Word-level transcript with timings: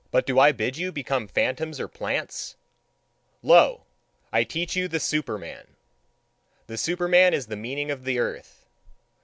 But 0.09 0.25
do 0.25 0.39
I 0.39 0.51
bid 0.51 0.77
you 0.77 0.91
become 0.91 1.27
phantoms 1.27 1.79
or 1.79 1.87
plants? 1.87 2.55
Lo, 3.43 3.83
I 4.33 4.43
teach 4.43 4.75
you 4.75 4.87
the 4.87 4.99
Superman! 4.99 5.75
The 6.65 6.79
Superman 6.79 7.35
is 7.35 7.45
the 7.45 7.55
meaning 7.55 7.91
of 7.91 8.03
the 8.03 8.17
earth. 8.17 8.65